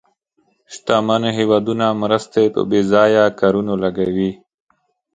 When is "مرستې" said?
2.01-2.43